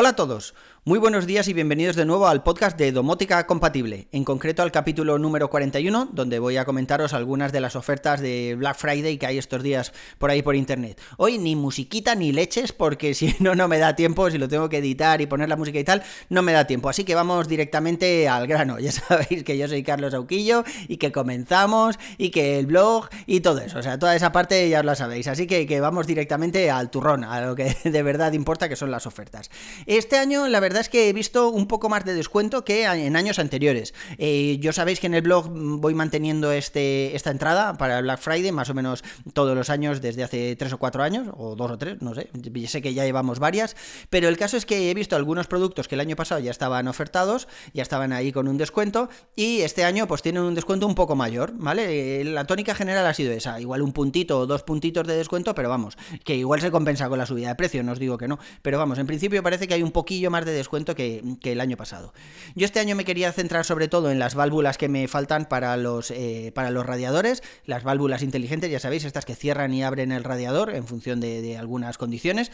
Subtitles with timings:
[0.00, 0.54] Hola a todos,
[0.88, 4.72] muy buenos días y bienvenidos de nuevo al podcast de Domótica Compatible, en concreto al
[4.72, 9.26] capítulo número 41, donde voy a comentaros algunas de las ofertas de Black Friday que
[9.26, 10.98] hay estos días por ahí por internet.
[11.18, 14.70] Hoy ni musiquita ni leches, porque si no, no me da tiempo, si lo tengo
[14.70, 16.88] que editar y poner la música y tal, no me da tiempo.
[16.88, 18.78] Así que vamos directamente al grano.
[18.88, 23.40] Ya sabéis que yo soy Carlos Auquillo y que comenzamos y que el blog y
[23.40, 23.78] todo eso.
[23.78, 25.26] O sea, toda esa parte ya os la sabéis.
[25.26, 28.90] Así que, que vamos directamente al turrón, a lo que de verdad importa, que son
[28.90, 29.50] las ofertas.
[29.88, 33.16] Este año la verdad es que he visto un poco más de descuento que en
[33.16, 33.94] años anteriores.
[34.18, 38.52] Eh, yo sabéis que en el blog voy manteniendo este, esta entrada para Black Friday
[38.52, 41.78] más o menos todos los años desde hace tres o cuatro años, o dos o
[41.78, 42.28] tres, no sé,
[42.66, 43.76] sé que ya llevamos varias,
[44.10, 46.86] pero el caso es que he visto algunos productos que el año pasado ya estaban
[46.86, 50.96] ofertados, ya estaban ahí con un descuento, y este año pues tienen un descuento un
[50.96, 52.20] poco mayor, ¿vale?
[52.20, 55.54] Eh, la tónica general ha sido esa, igual un puntito o dos puntitos de descuento,
[55.54, 58.28] pero vamos, que igual se compensa con la subida de precio, no os digo que
[58.28, 61.60] no, pero vamos, en principio parece que hay un poquillo más de descuento que, el
[61.60, 62.12] año pasado.
[62.54, 65.76] Yo este año me quería centrar sobre todo en las válvulas que me faltan para
[65.76, 70.12] los, eh, para los radiadores, las válvulas inteligentes, ya sabéis, estas que cierran y abren
[70.12, 72.50] el radiador en función de, algunas condiciones,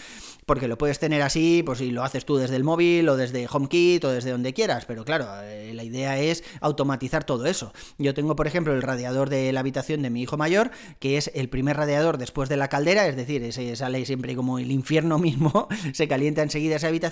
[0.47, 3.47] porque lo puedes tener así, pues si lo haces tú desde el móvil o desde
[3.51, 7.73] HomeKit o desde donde quieras, pero claro, eh, la idea es automatizar todo eso.
[7.99, 11.31] Yo tengo, por ejemplo, el radiador de la habitación de mi hijo mayor, que es
[11.35, 15.69] el primer radiador después de la caldera, es decir, sale siempre como el infierno mismo,
[15.93, 17.04] se calienta enseguida esa habitación,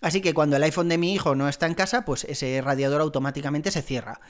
[0.00, 3.00] Así que cuando el iPhone de mi hijo no está en casa, pues ese radiador
[3.00, 4.20] automáticamente se cierra.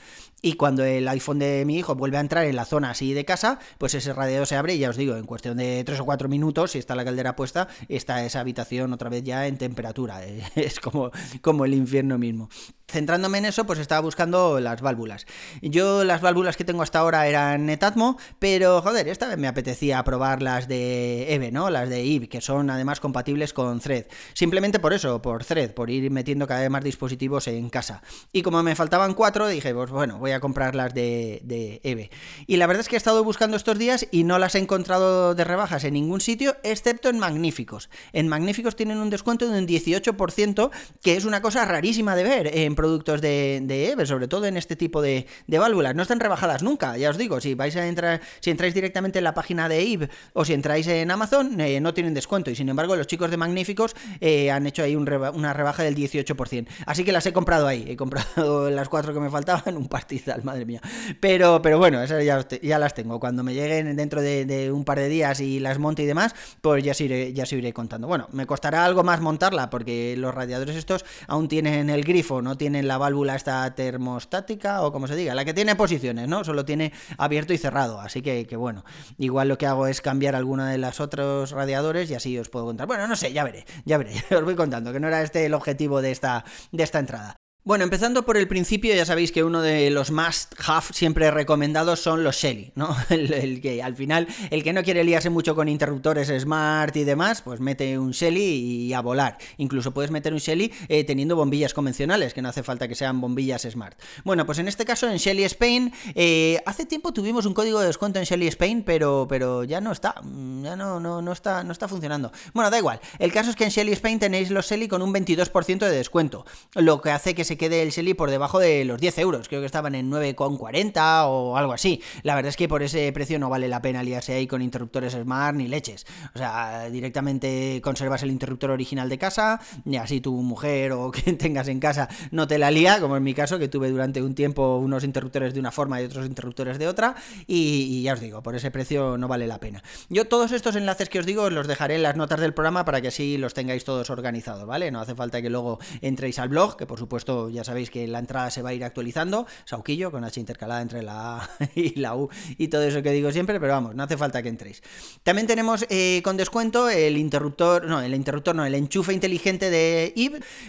[0.41, 3.25] Y cuando el iPhone de mi hijo vuelve a entrar en la zona así de
[3.25, 6.05] casa, pues ese radiador se abre y ya os digo, en cuestión de 3 o
[6.05, 10.21] 4 minutos, si está la caldera puesta, está esa habitación otra vez ya en temperatura.
[10.55, 12.49] Es como, como el infierno mismo
[12.91, 15.25] centrándome en eso, pues estaba buscando las válvulas.
[15.61, 20.03] Yo las válvulas que tengo hasta ahora eran Netatmo, pero joder, esta vez me apetecía
[20.03, 21.69] probar las de EVE, ¿no?
[21.69, 24.05] Las de IB, que son además compatibles con Thread.
[24.33, 28.01] Simplemente por eso, por Thread, por ir metiendo cada vez más dispositivos en casa.
[28.31, 32.11] Y como me faltaban cuatro, dije, pues bueno, voy a comprar las de, de EVE.
[32.47, 35.35] Y la verdad es que he estado buscando estos días y no las he encontrado
[35.35, 37.89] de rebajas en ningún sitio, excepto en Magníficos.
[38.13, 42.57] En Magníficos tienen un descuento de un 18%, que es una cosa rarísima de ver
[42.57, 45.95] en productos de, de EVE, sobre todo en este tipo de, válvulas.
[45.95, 49.23] No están rebajadas nunca, ya os digo, si vais a entrar, si entráis directamente en
[49.23, 52.51] la página de EVE o si entráis en Amazon, eh, no tienen descuento.
[52.51, 56.67] Y sin embargo, los chicos de Magníficos eh, han hecho ahí una rebaja del 18%.
[56.85, 57.85] Así que las he comprado ahí.
[57.87, 60.81] He comprado las cuatro que me faltaban, un pastizal, madre mía.
[61.19, 63.19] Pero, pero bueno, esas ya, las tengo.
[63.19, 66.83] Cuando me lleguen dentro de, un par de días y las monte y demás, pues
[66.83, 68.07] ya se, iré, ya se iré contando.
[68.07, 72.57] Bueno, me costará algo más montarla porque los radiadores estos aún tienen el grifo, no
[72.57, 76.43] tienen en la válvula esta termostática o como se diga, la que tiene posiciones, ¿no?
[76.43, 78.83] Solo tiene abierto y cerrado, así que, que bueno,
[79.17, 82.65] igual lo que hago es cambiar alguna de las otros radiadores y así os puedo
[82.65, 82.87] contar.
[82.87, 85.53] Bueno, no sé, ya veré, ya veré, os voy contando, que no era este el
[85.53, 87.40] objetivo de esta, de esta entrada.
[87.63, 91.99] Bueno, empezando por el principio, ya sabéis que uno de los más have siempre recomendados
[91.99, 92.95] son los Shelly, ¿no?
[93.11, 97.43] El, que al final, el que no quiere liarse mucho con interruptores smart y demás,
[97.43, 98.41] pues mete un Shelly
[98.87, 99.37] y a volar.
[99.57, 103.21] Incluso puedes meter un Shelly eh, teniendo bombillas convencionales, que no hace falta que sean
[103.21, 103.95] bombillas smart.
[104.23, 107.85] Bueno, pues en este caso en Shelly Spain, eh, hace tiempo tuvimos un código de
[107.85, 111.63] descuento en Shelly Spain, pero, pero ya no está, mm, ya no, no, no, está,
[111.63, 112.31] no está funcionando.
[112.55, 112.99] Bueno, da igual.
[113.19, 116.43] El caso es que en Shelly Spain tenéis los Shelly con un 22% de descuento,
[116.73, 119.49] lo que hace que se quede el Shelly por debajo de los 10 euros.
[119.49, 122.01] Creo que estaban en 9,40 o algo así.
[122.23, 125.11] La verdad es que por ese precio no vale la pena liarse ahí con interruptores
[125.11, 126.05] Smart ni leches.
[126.33, 131.37] O sea, directamente conservas el interruptor original de casa y así tu mujer o quien
[131.37, 134.33] tengas en casa no te la lía, como en mi caso, que tuve durante un
[134.33, 137.15] tiempo unos interruptores de una forma y otros interruptores de otra.
[137.47, 139.83] Y, ya os digo, por ese precio no vale la pena.
[140.07, 142.85] Yo todos estos enlaces que os digo os los dejaré en las notas del programa
[142.85, 144.89] para que así los tengáis todos organizados, ¿vale?
[144.89, 148.19] No hace falta que luego entréis al blog, que por supuesto ya sabéis que la
[148.19, 152.15] entrada se va a ir actualizando, Sauquillo, con H intercalada entre la A y la
[152.15, 154.81] U y todo eso que digo siempre, pero vamos, no hace falta que entréis.
[155.23, 160.13] También tenemos eh, con descuento el interruptor, no, el interruptor no, el enchufe inteligente de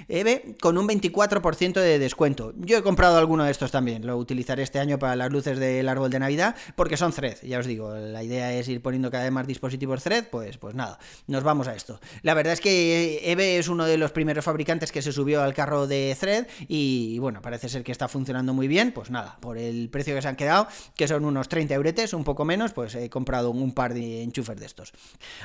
[0.09, 2.53] EVE con un 24% de descuento.
[2.57, 5.89] Yo he comprado alguno de estos también, lo utilizaré este año para las luces del
[5.89, 9.25] árbol de Navidad, porque son Thread, ya os digo, la idea es ir poniendo cada
[9.25, 12.01] vez más dispositivos Thread, pues, pues nada, nos vamos a esto.
[12.22, 15.54] La verdad es que EVE es uno de los primeros fabricantes que se subió al
[15.54, 19.59] carro de Thread y bueno, parece ser que está funcionando muy bien, pues nada, por
[19.59, 22.94] el precio que se han quedado, que son unos 30 euretes, un poco menos, pues
[22.94, 24.92] he comprado un par de enchufes de estos.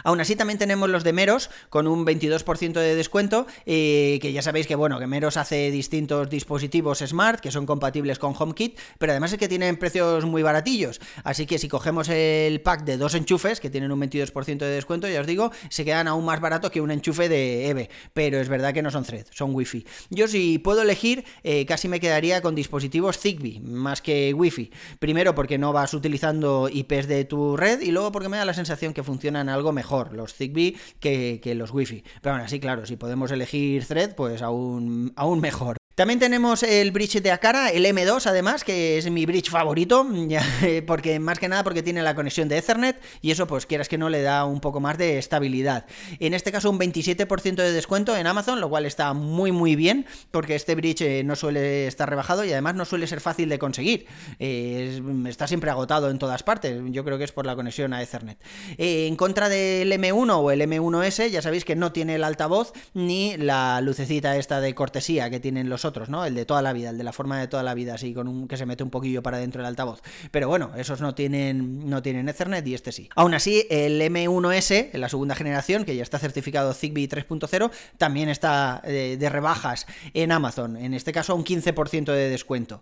[0.04, 4.42] Aún así también tenemos los de Meros con un 22% de descuento, eh, que ya
[4.42, 9.12] sabéis que bueno, que Meros hace distintos dispositivos smart que son compatibles con HomeKit, pero
[9.12, 13.14] además es que tienen precios muy baratillos, así que si cogemos el pack de dos
[13.14, 16.72] enchufes que tienen un 22% de descuento, ya os digo, se quedan aún más barato
[16.72, 19.86] que un enchufe de EVE, pero es verdad que no son Thread, son Wi-Fi.
[20.10, 21.07] Yo si puedo elegir,
[21.44, 24.72] eh, casi me quedaría con dispositivos Zigbee más que Wi-Fi.
[25.00, 28.54] Primero porque no vas utilizando IPs de tu red y luego porque me da la
[28.54, 32.04] sensación que funcionan algo mejor los Zigbee que, que los Wi-Fi.
[32.22, 35.78] Pero aún así, claro, si podemos elegir Thread, pues aún, aún mejor.
[35.98, 40.06] También tenemos el bridge de Akara, el M2 además, que es mi bridge favorito,
[40.86, 43.98] porque más que nada porque tiene la conexión de Ethernet y eso pues quieras que
[43.98, 45.88] no le da un poco más de estabilidad.
[46.20, 50.06] En este caso un 27% de descuento en Amazon, lo cual está muy muy bien
[50.30, 53.58] porque este bridge eh, no suele estar rebajado y además no suele ser fácil de
[53.58, 54.06] conseguir.
[54.38, 58.04] Eh, está siempre agotado en todas partes, yo creo que es por la conexión a
[58.04, 58.38] Ethernet.
[58.78, 62.72] Eh, en contra del M1 o el M1S, ya sabéis que no tiene el altavoz
[62.94, 66.26] ni la lucecita esta de cortesía que tienen los ¿no?
[66.26, 68.28] El de toda la vida, el de la forma de toda la vida, así con
[68.28, 70.02] un que se mete un poquillo para dentro del altavoz.
[70.32, 73.10] Pero bueno, esos no tienen, no tienen Ethernet y este sí.
[73.16, 78.30] Aún así, el M1S, en la segunda generación, que ya está certificado Zigbee 3.0, también
[78.30, 82.82] está eh, de rebajas en Amazon, en este caso un 15% de descuento.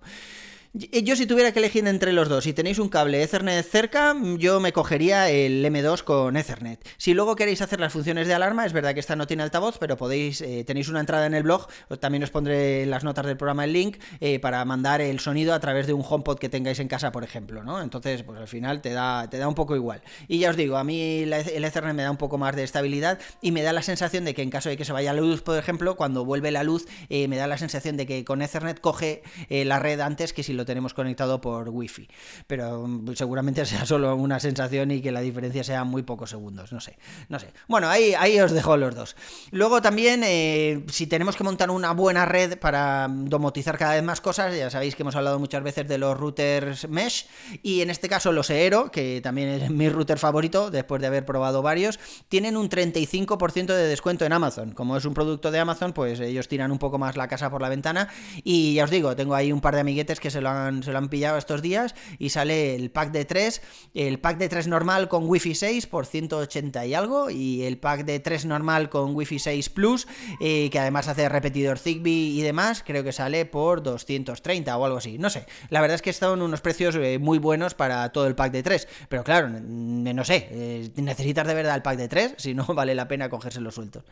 [0.77, 4.60] Yo si tuviera que elegir entre los dos, si tenéis un cable Ethernet cerca, yo
[4.60, 6.86] me cogería el M2 con Ethernet.
[6.98, 9.77] Si luego queréis hacer las funciones de alarma, es verdad que esta no tiene altavoz,
[9.77, 11.69] pero podéis, eh, tenéis una entrada en el blog,
[12.01, 15.54] también os pondré en las notas del programa el link, eh, para mandar el sonido
[15.54, 17.81] a través de un HomePod que tengáis en casa, por ejemplo, ¿no?
[17.81, 20.01] Entonces, pues al final te da, te da un poco igual.
[20.27, 23.18] Y ya os digo, a mí el Ethernet me da un poco más de estabilidad
[23.42, 25.42] y me da la sensación de que en caso de que se vaya la luz,
[25.42, 28.81] por ejemplo, cuando vuelve la luz, eh, me da la sensación de que con Ethernet
[28.81, 32.07] coge la red antes que si lo tenemos conectado por wifi.
[32.47, 36.71] Pero mm, seguramente sea solo una sensación y que la diferencia sea muy pocos segundos.
[36.71, 36.97] No sé,
[37.29, 37.51] no sé.
[37.67, 39.15] Bueno, ahí, ahí os dejo los dos.
[39.51, 44.21] Luego también, eh, si tenemos que montar una buena red para domotizar cada vez más
[44.21, 47.27] cosas, ya sabéis que hemos hablado muchas veces de los routers mesh.
[47.63, 51.25] Y en este caso los Eero, que también es mi router favorito, después de haber
[51.25, 54.71] probado varios, tienen un 35% de descuento en Amazon.
[54.71, 57.62] Como es un producto de Amazon, pues ellos tiran un poco más la casa por
[57.62, 58.09] la ventana.
[58.44, 60.91] Y ya os digo, tengo ahí un par de amiguetes que se lo han, se
[60.91, 63.61] lo han pillado estos días y sale el pack de 3,
[63.93, 68.05] el pack de 3 normal con Wi-Fi 6 por 180 y algo y el pack
[68.05, 70.07] de 3 normal con Wi-Fi 6 Plus,
[70.39, 74.97] eh, que además hace repetidor Zigbee y demás, creo que sale por 230 o algo
[74.97, 75.45] así, no sé.
[75.69, 78.63] La verdad es que están unos precios eh, muy buenos para todo el pack de
[78.63, 82.65] 3, pero claro, no sé, eh, necesitas de verdad el pack de 3, si no
[82.65, 84.03] vale la pena cogérselo sueltos.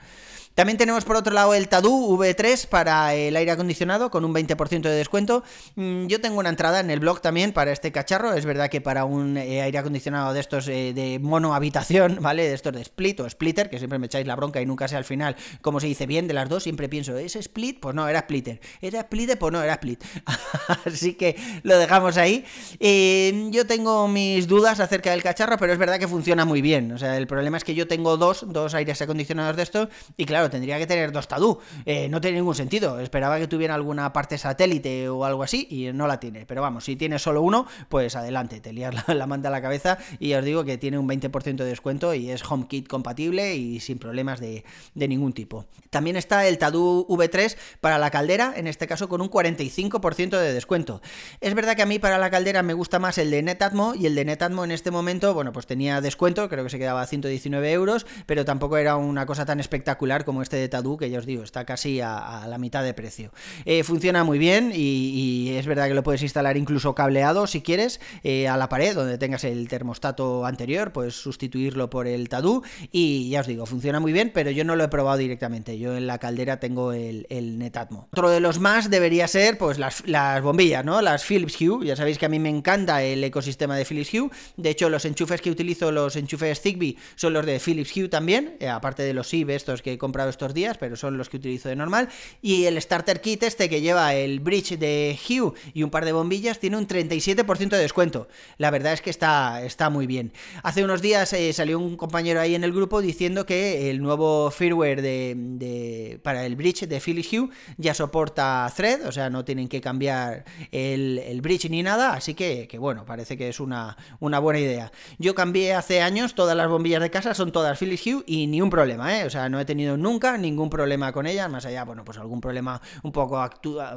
[0.56, 4.82] También tenemos por otro lado el Tadu V3 para el aire acondicionado con un 20%
[4.82, 5.44] de descuento.
[5.76, 8.34] Mm, yo tengo una entrada en el blog también para este cacharro.
[8.34, 12.48] Es verdad que para un eh, aire acondicionado de estos eh, de mono habitación, ¿vale?
[12.48, 14.96] De estos de split o splitter, que siempre me echáis la bronca y nunca sé
[14.96, 17.80] al final cómo se dice bien de las dos, siempre pienso, ¿es split?
[17.80, 18.60] Pues no, era splitter.
[18.82, 19.38] ¿Era splitter?
[19.38, 20.04] Pues no, era split.
[20.86, 22.46] Así que lo dejamos ahí.
[22.80, 26.92] Eh, yo tengo mis dudas acerca del cacharro, pero es verdad que funciona muy bien.
[26.92, 30.26] O sea, el problema es que yo tengo dos, dos aires acondicionados de estos y
[30.26, 31.60] claro, tendría que tener dos Tadú.
[31.86, 33.00] Eh, no tiene ningún sentido.
[33.00, 36.46] Esperaba que tuviera alguna parte satélite o algo así y no la tiene.
[36.46, 39.98] Pero vamos, si tiene solo uno, pues adelante, te lías la, manta a la cabeza
[40.20, 43.98] y os digo que tiene un 20% de descuento y es HomeKit compatible y sin
[43.98, 44.64] problemas de,
[44.96, 45.66] ningún tipo.
[45.90, 50.54] También está el Tadú V3 para la caldera, en este caso con un 45% de
[50.54, 51.02] descuento.
[51.42, 54.06] Es verdad que a mí para la caldera me gusta más el de Netatmo y
[54.06, 57.08] el de Netatmo en este momento, bueno, pues tenía descuento, creo que se quedaba a
[57.08, 61.20] 119 euros, pero tampoco era una cosa tan espectacular como este de Tadu, que ya
[61.20, 63.32] os digo, está casi a, la mitad de precio.
[63.66, 68.00] Eh, funciona muy bien y, es verdad que lo puedes instalar incluso cableado si quieres
[68.24, 73.30] eh, a la pared donde tengas el termostato anterior, puedes sustituirlo por el Tadu y
[73.30, 75.78] ya os digo, funciona muy bien, pero yo no lo he probado directamente.
[75.80, 77.26] Yo en la caldera tengo el,
[77.58, 78.08] Netatmo.
[78.12, 81.02] Otro de los más debería ser pues las, las bombillas, ¿no?
[81.02, 81.86] Las Philips Hue.
[81.86, 84.30] Ya sabéis que a mí me encanta el ecosistema de Philips Hue.
[84.58, 88.56] De hecho, los enchufes que utilizo, los enchufes Zigbee, son los de Philips Hue también,
[88.60, 91.38] eh, aparte de los SIB estos que he comprado estos días, pero son los que
[91.38, 92.10] utilizo de normal.
[92.42, 96.12] Y el starter kit este que lleva el bridge de Hue y un par de
[96.12, 98.28] bombillas tiene un 37% de descuento.
[98.58, 100.34] La verdad es que está, está muy bien.
[100.64, 104.50] Hace unos días eh, salió un compañero ahí en el grupo diciendo que el nuevo
[104.50, 109.68] firmware de, para el bridge de Philips Hue ya soporta Thread, o sea, no tienen
[109.68, 114.60] que cambiar el, bridge ni nada, así que, bueno, parece que es una, una buena
[114.60, 114.92] idea.
[115.20, 118.62] Yo cambié hace años, todas las bombillas de casa son todas Philips Hue y ni
[118.62, 119.26] un problema, ¿eh?
[119.26, 122.42] O sea, no he tenido nunca ningún problema con ella, más allá, bueno, pues algún
[122.42, 123.48] problema un poco,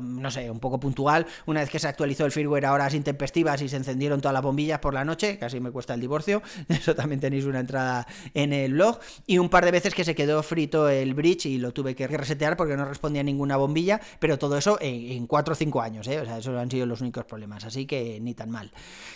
[0.02, 3.62] no sé, un poco puntual, una vez que se actualizó el firmware a horas intempestivas
[3.62, 6.94] y se encendieron todas las bombillas por la noche, casi me cuesta el divorcio, eso
[6.94, 10.42] también tenéis una entrada en el blog, y un par de veces que se quedó
[10.42, 14.56] frito el bridge y lo tuve que resetear porque no respondía ninguna bombilla, pero todo
[14.56, 16.20] eso en, 4 o 5 años, ¿eh?
[16.20, 18.70] o sea, esos han sido los únicos problemas, así que ni tan mal.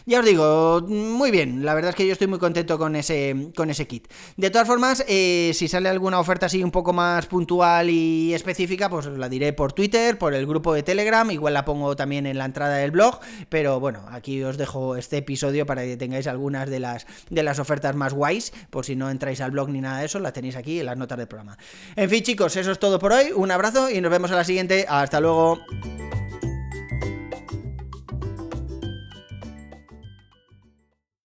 [0.07, 3.51] Ya os digo, muy bien, la verdad es que yo estoy muy contento con ese,
[3.55, 4.09] con ese kit.
[4.37, 8.89] De todas formas, eh, si sale alguna oferta así un poco más puntual y específica,
[8.89, 12.39] pues la diré por Twitter, por el grupo de Telegram, igual la pongo también en
[12.39, 16.69] la entrada del blog, pero bueno, aquí os dejo este episodio para que tengáis algunas
[16.69, 20.01] de las, de las ofertas más guays, por si no entráis al blog ni nada
[20.01, 21.57] de eso, las tenéis aquí en las notas del programa.
[21.97, 24.45] En fin, chicos, eso es todo por hoy, un abrazo y nos vemos a la
[24.45, 25.61] siguiente, hasta luego.